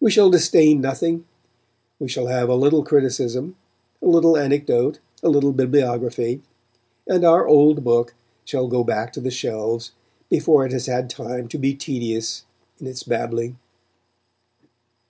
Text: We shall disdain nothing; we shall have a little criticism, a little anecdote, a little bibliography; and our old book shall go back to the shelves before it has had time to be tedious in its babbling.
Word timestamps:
We 0.00 0.10
shall 0.10 0.30
disdain 0.30 0.80
nothing; 0.80 1.26
we 1.98 2.08
shall 2.08 2.28
have 2.28 2.48
a 2.48 2.54
little 2.56 2.82
criticism, 2.82 3.56
a 4.00 4.06
little 4.06 4.34
anecdote, 4.34 4.98
a 5.22 5.28
little 5.28 5.52
bibliography; 5.52 6.40
and 7.06 7.22
our 7.22 7.46
old 7.46 7.84
book 7.84 8.14
shall 8.46 8.66
go 8.66 8.82
back 8.82 9.12
to 9.12 9.20
the 9.20 9.30
shelves 9.30 9.92
before 10.30 10.64
it 10.64 10.72
has 10.72 10.86
had 10.86 11.10
time 11.10 11.48
to 11.48 11.58
be 11.58 11.74
tedious 11.74 12.46
in 12.78 12.86
its 12.86 13.02
babbling. 13.02 13.58